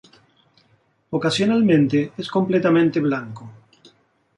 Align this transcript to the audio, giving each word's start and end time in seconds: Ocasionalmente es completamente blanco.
Ocasionalmente 1.11 2.11
es 2.17 2.27
completamente 2.31 2.99
blanco. 2.99 3.47